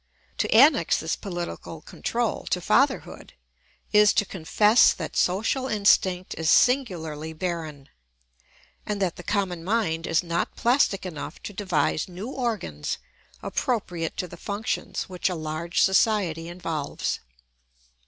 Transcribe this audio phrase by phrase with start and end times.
[0.39, 3.33] To annex this political control to fatherhood
[3.93, 7.87] is to confess that social instinct is singularly barren,
[8.83, 12.97] and that the common mind is not plastic enough to devise new organs
[13.43, 17.19] appropriate to the functions which a large society involves.